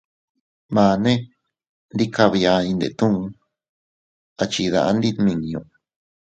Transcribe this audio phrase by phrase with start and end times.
[0.73, 1.13] Mane
[1.93, 3.19] ndi kabia dindetuu,
[4.41, 5.59] a chidandi nmiñu.